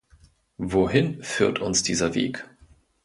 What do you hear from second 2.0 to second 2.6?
Weg?